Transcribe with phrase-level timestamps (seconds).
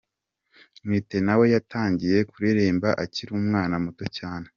[0.85, 4.47] Mwitenawe yatangiye kuririmba akiri umwana muto cyane.